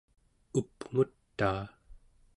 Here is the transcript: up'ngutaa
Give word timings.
up'ngutaa 0.59 1.61